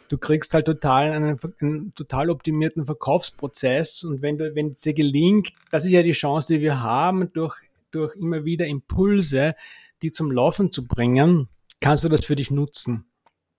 [0.09, 4.93] Du kriegst halt total einen, einen, total optimierten Verkaufsprozess und wenn du, wenn es dir
[4.93, 7.55] gelingt, das ist ja die Chance, die wir haben, durch,
[7.91, 9.55] durch immer wieder Impulse,
[10.01, 11.49] die zum Laufen zu bringen,
[11.81, 13.05] kannst du das für dich nutzen.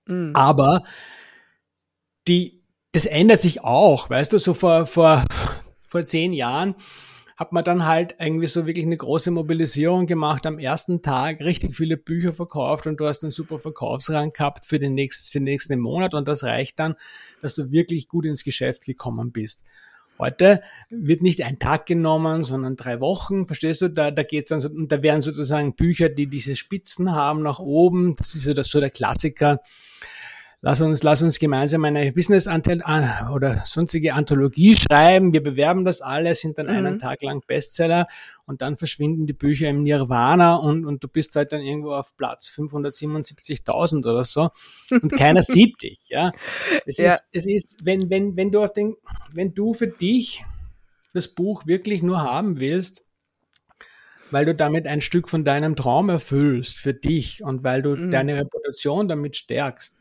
[0.07, 0.33] Mhm.
[0.35, 0.85] Aber
[2.29, 5.25] die, das ändert sich auch, weißt du, so vor, vor,
[5.89, 6.75] vor zehn Jahren
[7.37, 11.77] hat man dann halt irgendwie so wirklich eine große Mobilisierung gemacht am ersten Tag, richtig
[11.77, 15.45] viele Bücher verkauft und du hast einen super Verkaufsrang gehabt für den nächsten, für den
[15.45, 16.95] nächsten Monat und das reicht dann,
[17.43, 19.65] dass du wirklich gut ins Geschäft gekommen bist.
[20.19, 23.47] Heute wird nicht ein Tag genommen, sondern drei Wochen.
[23.47, 23.91] Verstehst du?
[23.91, 27.59] Da, da geht's dann so, und da werden sozusagen Bücher, die diese Spitzen haben nach
[27.59, 28.17] oben.
[28.17, 29.61] Das ist so, das, so der Klassiker
[30.61, 35.33] lass uns, lass uns gemeinsam eine Business oder sonstige Anthologie schreiben.
[35.33, 36.73] Wir bewerben das alle, sind dann mhm.
[36.73, 38.07] einen Tag lang Bestseller
[38.47, 42.17] und dann verschwinden die Bücher im Nirvana und, und du bist halt dann irgendwo auf
[42.17, 44.51] Platz 577.000 oder so
[44.91, 46.33] und keiner sieht dich, ja.
[46.85, 47.09] Es ja.
[47.09, 48.97] ist, es ist, wenn, wenn, wenn du auf den,
[49.33, 50.45] wenn du für dich
[51.13, 53.03] das Buch wirklich nur haben willst,
[54.31, 58.11] weil du damit ein Stück von deinem Traum erfüllst für dich und weil du mhm.
[58.11, 59.97] deine Reputation damit stärkst,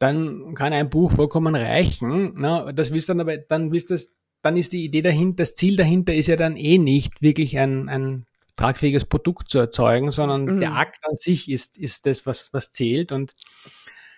[0.00, 2.40] dann kann ein Buch vollkommen reichen.
[2.40, 2.72] Ne?
[2.74, 6.14] Das willst dann aber, dann willst das, dann ist die Idee dahinter, das Ziel dahinter
[6.14, 10.60] ist ja dann eh nicht wirklich ein, ein tragfähiges Produkt zu erzeugen, sondern mhm.
[10.60, 13.34] der Akt an sich ist, ist das, was, was zählt und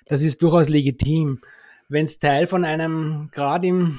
[0.07, 1.41] das ist durchaus legitim.
[1.89, 3.99] Wenn es Teil von einem, gerade im,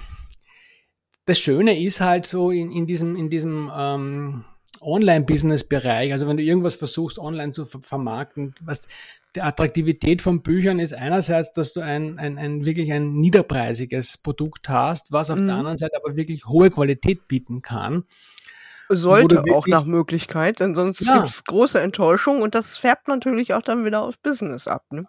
[1.25, 4.45] das Schöne ist halt so in, in diesem, in diesem ähm,
[4.79, 8.87] Online-Business-Bereich, also wenn du irgendwas versuchst, online zu vermarkten, was
[9.35, 14.69] die Attraktivität von Büchern ist einerseits, dass du ein, ein, ein wirklich ein niederpreisiges Produkt
[14.69, 15.47] hast, was auf mhm.
[15.47, 18.03] der anderen Seite aber wirklich hohe Qualität bieten kann.
[18.89, 21.19] Sollte auch nach Möglichkeit, denn sonst ja.
[21.19, 24.83] gibt es große Enttäuschung und das färbt natürlich auch dann wieder aufs Business ab.
[24.91, 25.07] Ne?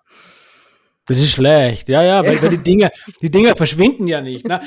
[1.06, 2.90] Das ist schlecht, ja, ja, weil, weil die Dinge,
[3.20, 4.48] die Dinge verschwinden ja nicht.
[4.48, 4.60] Ne?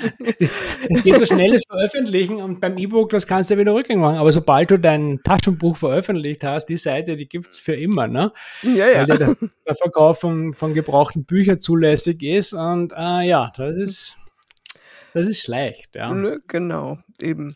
[0.88, 4.18] Es geht so schnelles Veröffentlichen und beim E-Book, das kannst du ja wieder rückgängig machen.
[4.18, 8.32] Aber sobald du dein Taschenbuch veröffentlicht hast, die Seite, die gibt's für immer, ne?
[8.62, 9.08] Ja, ja.
[9.08, 9.36] Weil der,
[9.68, 14.18] der Verkauf von, von gebrauchten Büchern zulässig ist und äh, ja, das ist
[15.18, 16.14] das ist schlecht, ja.
[16.14, 17.56] Ne, genau, eben.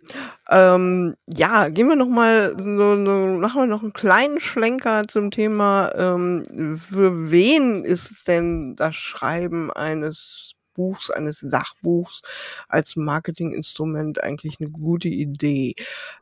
[0.49, 5.29] Ähm, ja, gehen wir noch mal, so, so, machen wir noch einen kleinen Schlenker zum
[5.29, 12.21] Thema, ähm, für wen ist denn das Schreiben eines Buchs, eines Sachbuchs
[12.67, 15.75] als Marketinginstrument eigentlich eine gute Idee.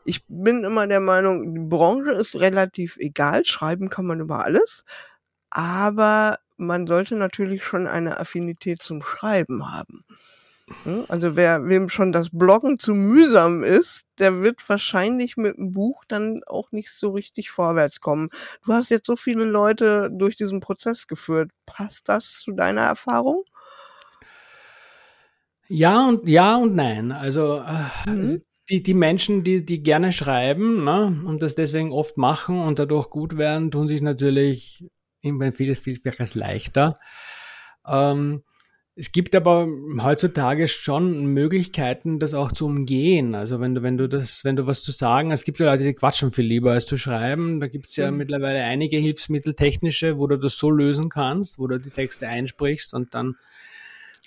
[0.04, 4.84] Ich bin immer der Meinung, die Branche ist relativ egal, schreiben kann man über alles,
[5.50, 10.04] aber man sollte natürlich schon eine Affinität zum Schreiben haben.
[10.84, 11.06] Hm?
[11.08, 16.04] Also wer, wem schon das Bloggen zu mühsam ist, der wird wahrscheinlich mit dem Buch
[16.08, 18.30] dann auch nicht so richtig vorwärts kommen.
[18.66, 21.52] Du hast jetzt so viele Leute durch diesen Prozess geführt.
[21.66, 23.44] Passt das zu deiner Erfahrung?
[25.68, 27.12] Ja und ja und nein.
[27.12, 28.42] Also äh, mhm.
[28.70, 33.10] die, die Menschen, die, die gerne schreiben ne, und das deswegen oft machen und dadurch
[33.10, 34.86] gut werden, tun sich natürlich
[35.22, 37.00] in vieles, vieles, vieles leichter.
[37.86, 38.44] Ähm,
[39.00, 39.66] Es gibt aber
[40.02, 43.34] heutzutage schon Möglichkeiten, das auch zu umgehen.
[43.34, 45.86] Also wenn du, wenn du das, wenn du was zu sagen, es gibt ja Leute,
[45.86, 47.62] die quatschen viel lieber als zu schreiben.
[47.62, 48.18] Da gibt's ja mhm.
[48.18, 52.94] mittlerweile einige Hilfsmittel, technische, wo du das so lösen kannst, wo du die Texte einsprichst
[52.94, 53.38] und dann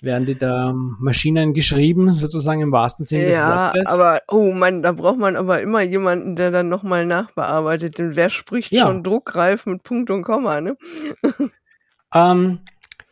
[0.01, 3.83] werden die da Maschinen geschrieben, sozusagen im wahrsten Sinne des Wortes.
[3.85, 7.99] Ja, aber, oh man, da braucht man aber immer jemanden, der dann nochmal nachbearbeitet.
[7.99, 8.87] Denn wer spricht ja.
[8.87, 10.77] schon druckreif mit Punkt und Komma, ne?
[12.15, 12.59] Ähm,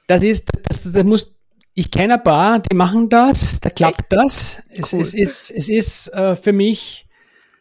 [0.05, 1.40] das ist, das, das muss
[1.73, 4.11] ich kenne ein paar, die machen das, da klappt Echt?
[4.11, 4.61] das.
[4.69, 5.01] Es, cool.
[5.01, 7.07] es, ist, es ist äh, für mich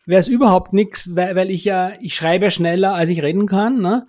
[0.06, 3.80] wäre es überhaupt nichts, weil, weil ich ja, ich schreibe schneller, als ich reden kann.
[3.80, 4.04] Ne?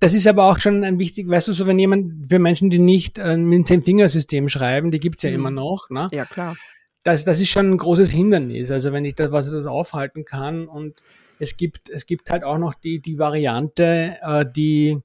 [0.00, 2.78] Das ist aber auch schon ein wichtig, weißt du, so wenn jemand, für Menschen, die
[2.78, 5.36] nicht äh, mit dem Zehn-Fingersystem schreiben, die gibt's ja mhm.
[5.36, 5.90] immer noch.
[5.90, 6.08] Ne?
[6.12, 6.56] Ja, klar.
[7.02, 8.70] Das, das ist schon ein großes Hindernis.
[8.70, 10.94] Also wenn ich das, was ich das aufhalten kann und
[11.38, 15.00] es gibt, es gibt halt auch noch die, die Variante, äh, die,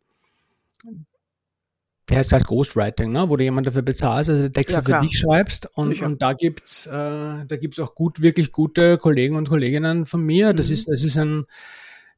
[2.09, 3.29] der heißt halt Ghostwriting, ne?
[3.29, 5.69] wo du jemand dafür bezahlst, also Texte ja, für dich schreibst.
[5.75, 10.21] Und, und da gibt's, äh, da gibt's auch gut, wirklich gute Kollegen und Kolleginnen von
[10.21, 10.53] mir.
[10.53, 10.73] Das mhm.
[10.73, 11.45] ist, das ist ein,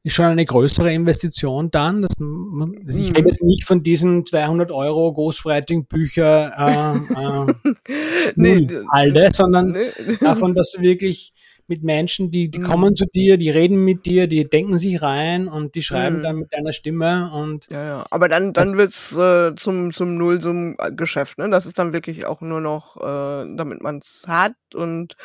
[0.02, 2.02] ist schon eine größere Investition dann.
[2.02, 3.16] Das, also ich mhm.
[3.16, 10.16] rede jetzt nicht von diesen 200 Euro Ghostwriting-Bücher äh, äh, nee, alle, sondern nee.
[10.20, 11.34] davon, dass du wirklich
[11.68, 12.64] mit Menschen, die, die mhm.
[12.64, 16.22] kommen zu dir, die reden mit dir, die denken sich rein und die schreiben mhm.
[16.22, 18.04] dann mit deiner Stimme und ja, ja.
[18.10, 21.50] aber dann dann wird's äh, zum zum Nullsummengeschäft, ne?
[21.50, 25.16] Das ist dann wirklich auch nur noch, äh, damit man es hat und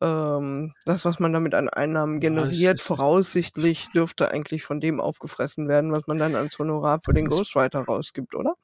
[0.00, 5.68] ähm, das, was man damit an Einnahmen generiert, ja, voraussichtlich dürfte eigentlich von dem aufgefressen
[5.68, 8.54] werden, was man dann als Honorar für den Ghostwriter rausgibt, oder?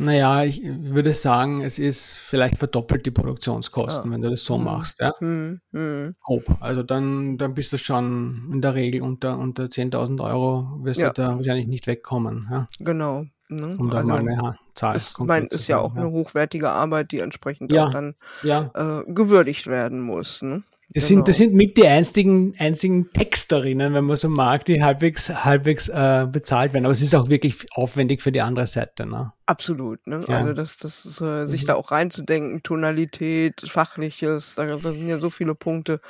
[0.00, 4.14] Naja, ich würde sagen, es ist vielleicht verdoppelt die Produktionskosten, ah.
[4.14, 4.64] wenn du das so hm.
[4.64, 5.12] machst, ja.
[5.18, 5.60] Hm.
[5.72, 6.16] Hm.
[6.22, 6.44] Grob.
[6.60, 11.08] Also dann, dann bist du schon in der Regel unter, unter 10.000 Euro wirst ja.
[11.08, 12.66] du da wahrscheinlich nicht wegkommen, ja.
[12.78, 13.26] Genau.
[13.50, 13.76] Ne?
[13.78, 16.00] Um da also, mal eine Zahl ist, mein, ist ja auch ja.
[16.00, 17.86] eine hochwertige Arbeit, die entsprechend ja.
[17.86, 20.40] auch dann äh, gewürdigt werden muss.
[20.40, 20.62] Ne?
[20.92, 21.18] Das, genau.
[21.18, 25.88] sind, das sind mit die einzigen, einzigen Texterinnen, wenn man so mag, die halbwegs, halbwegs
[25.88, 26.84] äh, bezahlt werden.
[26.84, 29.06] Aber es ist auch wirklich aufwendig für die andere Seite.
[29.06, 29.32] Ne?
[29.46, 30.04] Absolut.
[30.08, 30.24] Ne?
[30.26, 30.38] Ja.
[30.38, 31.66] Also das, das ist, äh, sich mhm.
[31.68, 36.00] da auch reinzudenken, Tonalität, Fachliches, da, da sind ja so viele Punkte,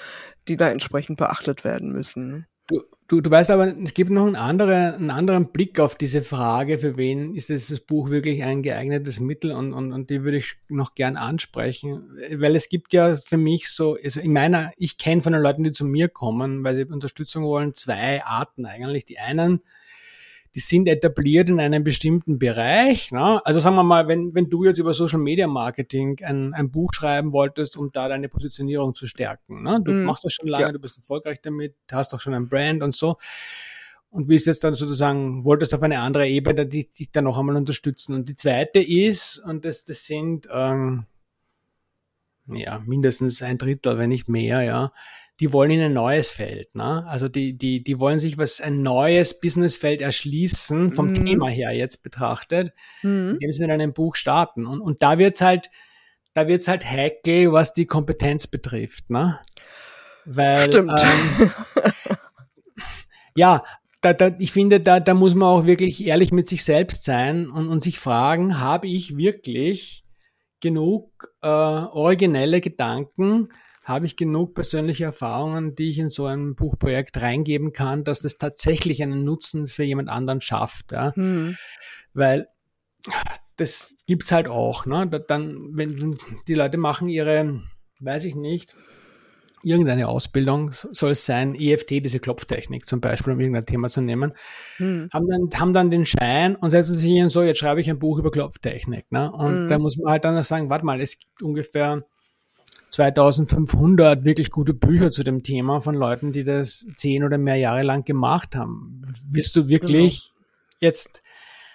[0.48, 2.30] die da entsprechend beachtet werden müssen.
[2.30, 2.46] Ne?
[2.70, 6.22] Du, du, du weißt aber, es gibt noch einen anderen, einen anderen Blick auf diese
[6.22, 10.36] Frage, für wen ist dieses Buch wirklich ein geeignetes Mittel und, und, und die würde
[10.36, 14.98] ich noch gern ansprechen, weil es gibt ja für mich so, also in meiner, ich
[14.98, 19.04] kenne von den Leuten, die zu mir kommen, weil sie Unterstützung wollen, zwei Arten eigentlich.
[19.04, 19.62] Die einen,
[20.54, 23.12] die sind etabliert in einem bestimmten Bereich.
[23.12, 23.44] Ne?
[23.44, 26.92] Also sagen wir mal, wenn, wenn du jetzt über Social Media Marketing ein, ein Buch
[26.92, 29.62] schreiben wolltest, um da deine Positionierung zu stärken.
[29.62, 29.80] Ne?
[29.84, 30.04] Du mm.
[30.04, 30.72] machst das schon lange, ja.
[30.72, 33.16] du bist erfolgreich damit, hast auch schon ein Brand und so.
[34.10, 37.54] Und willst jetzt dann sozusagen, wolltest auf eine andere Ebene die dich dann noch einmal
[37.54, 38.14] unterstützen.
[38.14, 41.06] Und die zweite ist, und das, das sind ähm,
[42.48, 44.92] ja mindestens ein Drittel, wenn nicht mehr, ja,
[45.40, 46.74] die wollen in ein neues Feld.
[46.74, 47.04] Ne?
[47.06, 51.24] Also die, die, die wollen sich was ein neues Businessfeld erschließen, vom mhm.
[51.24, 52.72] Thema her jetzt betrachtet,
[53.02, 53.32] mhm.
[53.34, 54.66] indem sie mit einem Buch starten.
[54.66, 55.70] Und, und da wird's halt,
[56.34, 59.08] da wird's halt heikel, was die Kompetenz betrifft.
[59.08, 59.40] Ne?
[60.26, 61.00] Weil, Stimmt.
[61.02, 61.50] Ähm,
[63.34, 63.64] ja,
[64.02, 67.48] da, da, ich finde, da, da muss man auch wirklich ehrlich mit sich selbst sein
[67.48, 70.04] und, und sich fragen, habe ich wirklich
[70.60, 73.48] genug äh, originelle Gedanken,
[73.90, 78.38] habe ich genug persönliche Erfahrungen, die ich in so ein Buchprojekt reingeben kann, dass das
[78.38, 80.92] tatsächlich einen Nutzen für jemand anderen schafft.
[80.92, 81.12] Ja?
[81.16, 81.56] Mhm.
[82.14, 82.46] Weil
[83.56, 84.86] das gibt's halt auch.
[84.86, 85.08] Ne?
[85.28, 86.16] Dann, wenn
[86.48, 87.60] die Leute machen ihre,
[87.98, 88.74] weiß ich nicht,
[89.62, 94.32] irgendeine Ausbildung, soll es sein, EFT, diese Klopftechnik zum Beispiel, um irgendein Thema zu nehmen,
[94.76, 95.10] hm.
[95.12, 97.98] haben, dann, haben dann den Schein und setzen sich hin so, jetzt schreibe ich ein
[97.98, 99.10] Buch über Klopftechnik.
[99.10, 99.30] Ne?
[99.30, 99.68] Und hm.
[99.68, 102.04] da muss man halt dann sagen, warte mal, es gibt ungefähr
[102.90, 107.82] 2500 wirklich gute Bücher zu dem Thema von Leuten, die das zehn oder mehr Jahre
[107.82, 109.02] lang gemacht haben.
[109.30, 110.46] Wirst du wirklich genau.
[110.80, 111.22] jetzt,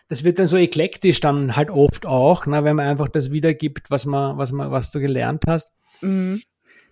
[0.09, 3.89] das wird dann so eklektisch dann halt oft auch, ne, wenn man einfach das wiedergibt,
[3.89, 5.73] was man, was man, was du gelernt hast.
[6.01, 6.41] Mhm.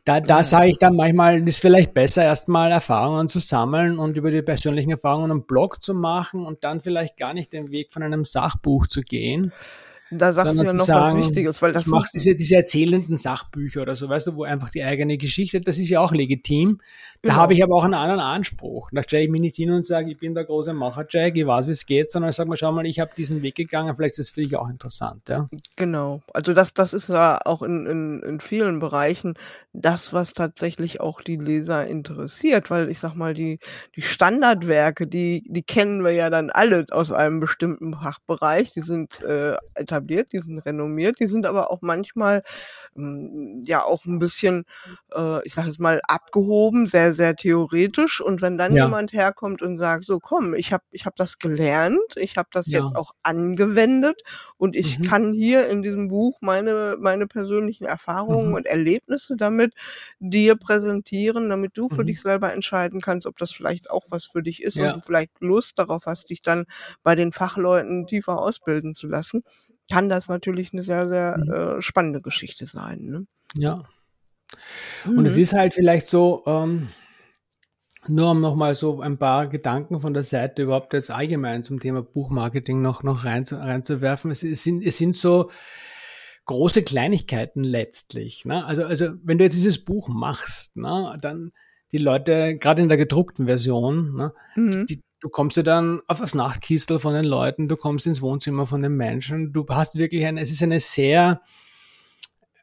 [0.06, 0.44] Da, da ja.
[0.44, 4.92] sage ich dann manchmal, ist vielleicht besser, erstmal Erfahrungen zu sammeln und über die persönlichen
[4.92, 8.88] Erfahrungen einen Blog zu machen und dann vielleicht gar nicht den Weg von einem Sachbuch
[8.88, 9.54] zu gehen,
[10.17, 11.84] da sagst du ja noch sagen, was Wichtiges, weil das.
[11.84, 15.62] Ich mache diese, diese erzählenden Sachbücher oder so, weißt du, wo einfach die eigene Geschichte,
[15.62, 16.80] das ist ja auch legitim.
[17.24, 17.42] Da genau.
[17.42, 18.90] habe ich aber auch einen anderen Anspruch.
[18.92, 21.68] Da stelle ich mich nicht hin und sage, ich bin der große Macher-Jack, ich weiß,
[21.68, 24.20] wie es geht, sondern ich sage mal, schau mal, ich habe diesen Weg gegangen, vielleicht
[24.20, 25.48] ist das für dich auch interessant, ja.
[25.78, 26.22] Genau.
[26.34, 29.36] Also das, das ist ja auch in, in, in vielen Bereichen
[29.72, 33.60] das, was tatsächlich auch die Leser interessiert, weil ich sag mal, die,
[33.96, 39.22] die Standardwerke, die, die kennen wir ja dann alle aus einem bestimmten Fachbereich, die sind
[39.22, 42.44] äh, etabliert die sind renommiert, die sind aber auch manchmal
[42.96, 44.66] ähm, ja auch ein bisschen,
[45.16, 48.21] äh, ich sage jetzt mal, abgehoben, sehr, sehr theoretisch.
[48.21, 48.86] Und wenn dann Ja.
[48.86, 52.67] jemand herkommt und sagt, so komm, ich habe ich hab das gelernt, ich habe das
[52.67, 52.80] Ja.
[52.80, 54.21] jetzt auch angewendet
[54.58, 55.04] und ich Mhm.
[55.04, 58.54] kann hier in diesem Buch meine, meine persönlichen Erfahrungen Mhm.
[58.56, 59.73] und Erlebnisse damit
[60.19, 62.08] dir präsentieren, damit du für Mhm.
[62.08, 64.93] dich selber entscheiden kannst, ob das vielleicht auch was für dich ist Ja.
[64.93, 66.65] und du vielleicht Lust darauf hast, dich dann
[67.04, 69.41] bei den Fachleuten tiefer ausbilden zu lassen,
[69.91, 71.54] kann das natürlich eine sehr, sehr Mhm.
[71.54, 72.99] äh, spannende Geschichte sein.
[73.02, 73.28] Ne?
[73.56, 73.84] Ja.
[75.15, 75.39] Und es Mhm.
[75.39, 76.89] ist halt vielleicht so, ähm,
[78.08, 82.02] nur um nochmal so ein paar Gedanken von der Seite überhaupt jetzt allgemein zum Thema
[82.02, 84.32] Buchmarketing noch, noch rein, reinzuwerfen.
[84.32, 85.50] Es, es, sind, es sind so
[86.46, 88.46] große Kleinigkeiten letztlich.
[88.46, 88.66] Ne?
[88.66, 91.52] Also, also wenn du jetzt dieses Buch machst, ne, dann
[91.92, 94.86] die Leute, gerade in der gedruckten Version, ne, Mhm.
[94.88, 98.66] die, du kommst ja dann auf das Nachtkistel von den Leuten, du kommst ins Wohnzimmer
[98.66, 101.42] von den Menschen, du hast wirklich eine, es ist eine sehr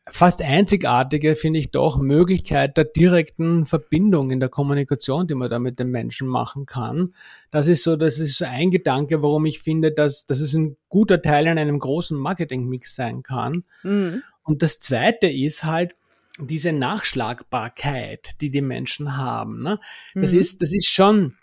[0.08, 5.58] fast einzigartige, finde ich doch, Möglichkeit der direkten Verbindung in der Kommunikation, die man da
[5.58, 7.14] mit den Menschen machen kann.
[7.50, 10.76] Das ist so, das ist so ein Gedanke, warum ich finde, dass, dass es ein
[10.88, 13.64] guter Teil in einem großen Marketingmix sein kann.
[13.82, 14.22] Mhm.
[14.42, 15.94] Und das zweite ist halt,
[16.38, 19.62] diese Nachschlagbarkeit, die die Menschen haben.
[19.62, 19.78] Ne?
[20.14, 20.38] Das Mhm.
[20.38, 21.36] ist, das ist schon,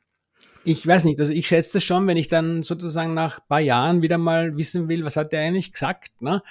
[0.63, 3.59] ich weiß nicht, also ich schätze das schon, wenn ich dann sozusagen nach ein paar
[3.59, 6.41] Jahren wieder mal wissen will, was hat der eigentlich gesagt, ne?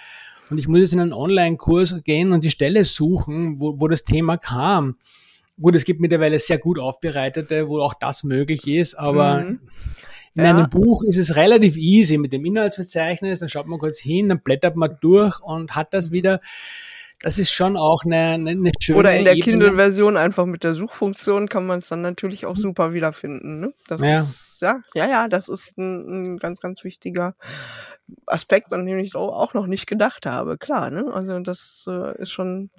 [0.50, 4.04] Und ich muss jetzt in einen Online-Kurs gehen und die Stelle suchen, wo, wo das
[4.04, 4.96] Thema kam.
[5.60, 9.60] Gut, es gibt mittlerweile sehr gut aufbereitete, wo auch das möglich ist, aber Mhm.
[10.34, 10.50] in Ja.
[10.50, 14.40] einem Buch ist es relativ easy mit dem Inhaltsverzeichnis, dann schaut man kurz hin, dann
[14.42, 16.40] blättert man durch und hat das wieder.
[17.22, 19.34] Das ist schon auch eine, eine, schöne Oder in der.
[19.36, 23.60] Kindle-Version einfach mit der Suchfunktion kann man es dann natürlich auch super wiederfinden.
[23.60, 23.72] Ne?
[23.88, 24.20] Das Ja.
[24.22, 27.34] ist, ja, ja, ja, das ist ein, ein ganz, ganz wichtiger
[28.26, 30.58] Aspekt, an den ich auch noch nicht gedacht habe.
[30.58, 31.12] Klar, ne?
[31.12, 32.70] Also das äh, ist schon.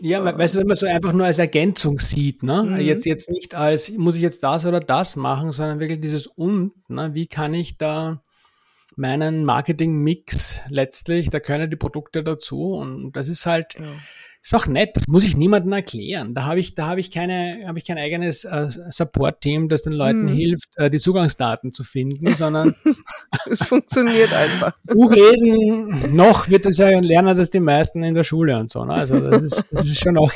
[0.00, 2.62] Ja, we- weißt du, wenn man so einfach nur als Ergänzung sieht, ne?
[2.64, 2.80] Mhm.
[2.80, 6.72] Jetzt, jetzt nicht als, muss ich jetzt das oder das machen, sondern wirklich dieses und,
[6.88, 7.14] ne?
[7.14, 8.22] Wie kann ich da
[8.96, 13.86] meinen Marketing-Mix letztlich, da können die Produkte dazu und das ist halt, Ja.
[14.42, 16.34] Ist auch nett, das muss ich niemandem erklären.
[16.34, 19.92] Da habe ich, da habe ich keine, habe ich kein eigenes äh, Support-Team, das den
[19.92, 20.28] Leuten Mhm.
[20.28, 22.74] hilft, äh, die Zugangsdaten zu finden, sondern
[23.48, 24.72] Es funktioniert einfach.
[24.84, 28.84] Buchlesen, noch wird das ja lernen das die meisten in der Schule und so.
[28.84, 28.94] Ne?
[28.94, 30.32] Also das ist, das ist schon auch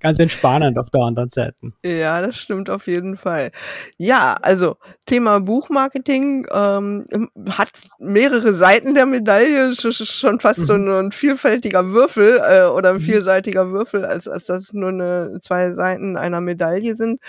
[0.00, 1.54] ganz entspannend auf der anderen Seite.
[1.84, 3.50] Ja, das stimmt auf jeden Fall.
[3.96, 7.04] Ja, also Thema Buchmarketing ähm,
[7.50, 9.68] hat mehrere Seiten der Medaille.
[9.70, 10.90] Es ist schon fast so Mhm.
[10.90, 16.16] ein vielfältiger Würfel äh, oder ein vielseitiger Würfel, als, als dass nur eine, zwei Seiten
[16.16, 17.20] einer Medaille sind.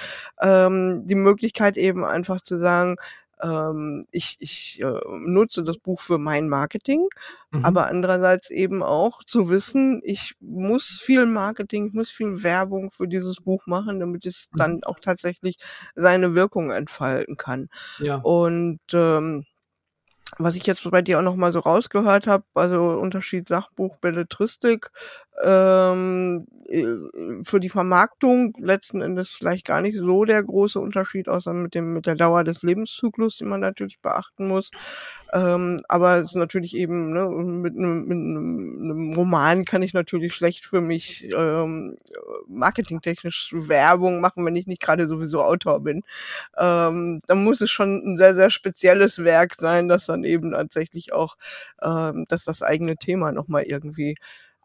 [0.42, 2.98] Ähm, die Möglichkeit eben einfach zu sagen,
[3.42, 7.08] ähm, ich, ich äh, nutze das Buch für mein Marketing,
[7.52, 7.64] Mhm.
[7.64, 13.08] aber andererseits eben auch zu wissen, ich muss viel Marketing, ich muss viel Werbung für
[13.08, 14.58] dieses Buch machen, damit es Mhm.
[14.58, 15.58] dann auch tatsächlich
[15.96, 17.70] seine Wirkung entfalten kann.
[17.98, 18.22] ja.
[18.22, 19.46] Und ähm,
[20.38, 24.92] was ich jetzt bei dir auch noch mal so rausgehört habe, also Unterschied Sachbuch, Belletristik,
[25.44, 26.84] ähm, äh,
[27.44, 31.94] für die Vermarktung letzten Endes vielleicht gar nicht so der große Unterschied, außer mit dem
[31.94, 34.72] mit der Dauer des Lebenszyklus, die man natürlich beachten muss.
[35.34, 40.82] Ähm, aber es ist natürlich eben ne, mit einem Roman kann ich natürlich schlecht für
[40.82, 41.98] mich ähm,
[42.48, 46.04] marketingtechnisch Werbung machen, wenn ich nicht gerade sowieso Autor bin.
[46.58, 51.14] Ähm, dann muss es schon ein sehr sehr spezielles Werk sein, das dann eben tatsächlich
[51.14, 51.36] auch,
[51.82, 54.16] ähm, dass das eigene Thema noch mal irgendwie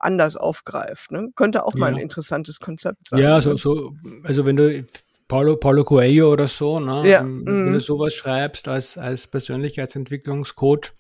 [0.03, 1.11] anders aufgreift.
[1.11, 1.29] Ne?
[1.35, 2.03] Könnte auch mal ein Ja.
[2.03, 3.21] interessantes Konzept sein.
[3.21, 3.43] Ja, ne?
[3.43, 4.85] so, so, also wenn du
[5.29, 7.73] Paulo, Paulo Coelho oder so, ne, Ja, ähm, wenn mhm.
[7.73, 10.91] du sowas schreibst als, als Persönlichkeitsentwicklungscoach,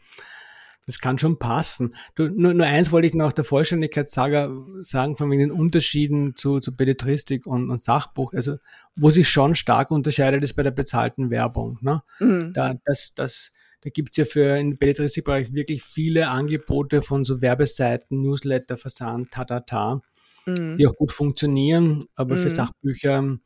[0.86, 1.94] das kann schon passen.
[2.16, 6.34] Du, nur, nur eins wollte ich noch der Vollständigkeit sagen, sagen von wegen den Unterschieden
[6.34, 8.32] zu, zu Belletristik und, und Sachbuch.
[8.32, 8.56] Also,
[8.96, 11.78] wo sich schon stark unterscheidet, ist bei der bezahlten Werbung.
[11.82, 12.02] Ne?
[12.18, 12.52] Mhm.
[12.52, 18.22] Da, das, das, da gibt's ja für im Belletristikbereich wirklich viele Angebote von so Werbeseiten,
[18.22, 20.00] Newsletter, Versand, tatata
[20.46, 20.76] Mhm.
[20.78, 22.50] die auch gut funktionieren, aber für Mhm.
[22.50, 23.38] Sachbücher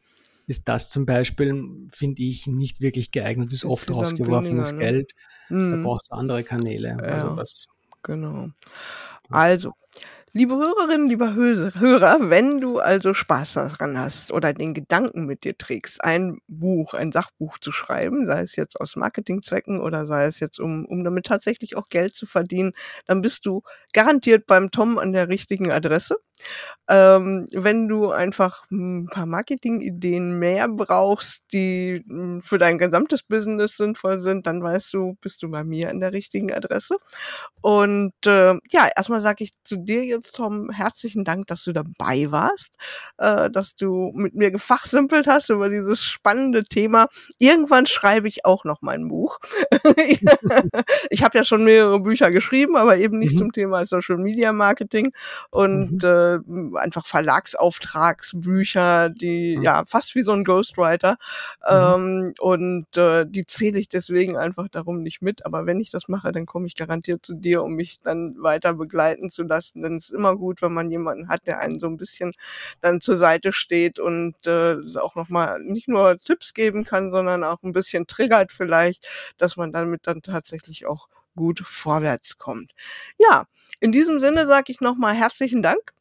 [0.46, 3.48] ist das zum Beispiel, finde ich, nicht wirklich geeignet.
[3.50, 4.78] Das ist oft rausgeworfenes ne?
[4.78, 5.12] Geld.
[5.48, 5.82] Da Mhm.
[5.82, 6.88] brauchst du andere Kanäle.
[6.90, 6.96] Ja.
[7.02, 7.66] Also das,
[8.02, 8.48] Genau.
[9.30, 9.72] Also,
[10.36, 15.56] Liebe Hörerinnen, lieber Hörer, wenn du also Spaß daran hast oder den Gedanken mit dir
[15.56, 20.38] trägst, ein Buch, ein Sachbuch zu schreiben, sei es jetzt aus Marketingzwecken oder sei es
[20.38, 22.74] jetzt um, um damit tatsächlich auch Geld zu verdienen,
[23.06, 23.62] dann bist du
[23.94, 26.18] garantiert beim Tom an der richtigen Adresse.
[26.88, 33.76] Ähm, wenn du einfach ein paar Marketingideen mehr brauchst, die hm, für dein gesamtes Business
[33.76, 36.96] sinnvoll sind, dann weißt du, bist du bei mir an der richtigen Adresse.
[37.60, 42.30] Und äh, ja, erstmal sage ich zu dir jetzt, Tom, herzlichen Dank, dass du dabei
[42.30, 42.72] warst,
[43.18, 47.06] äh, dass du mit mir gefachsimpelt hast über dieses spannende Thema.
[47.38, 49.38] Irgendwann schreibe ich auch noch mein Buch.
[51.10, 53.38] ich habe ja schon mehrere Bücher geschrieben, aber eben nicht mhm.
[53.38, 55.12] zum Thema Social Media Marketing
[55.50, 56.74] und mhm.
[56.74, 59.62] äh, einfach Verlagsauftragsbücher, die mhm.
[59.62, 61.16] ja fast wie so ein Ghostwriter.
[61.68, 61.68] Mhm.
[61.68, 65.46] Ähm, und äh, die zähle ich deswegen einfach darum nicht mit.
[65.46, 68.74] Aber wenn ich das mache, dann komme ich garantiert zu dir, um mich dann weiter
[68.74, 69.82] begleiten zu lassen.
[69.82, 72.32] Denn es immer gut, wenn man jemanden hat, der einen so ein bisschen
[72.80, 77.62] dann zur Seite steht und äh, auch nochmal nicht nur Tipps geben kann, sondern auch
[77.62, 79.06] ein bisschen triggert vielleicht,
[79.38, 82.72] dass man damit dann tatsächlich auch gut vorwärts kommt.
[83.18, 83.44] Ja,
[83.80, 85.92] in diesem Sinne sage ich nochmal herzlichen Dank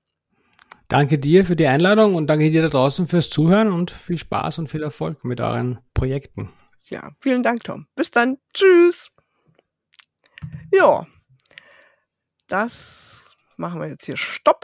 [0.88, 4.60] Danke dir für die Einladung und danke dir da draußen fürs Zuhören und viel Spaß
[4.60, 6.52] und viel Erfolg mit euren Projekten.
[6.84, 7.88] Ja, vielen Dank, Tom.
[7.96, 8.38] Bis dann.
[8.54, 9.10] Tschüss.
[10.72, 11.08] Ja,
[12.48, 13.25] das
[13.58, 14.64] machen wir jetzt hier Stopp.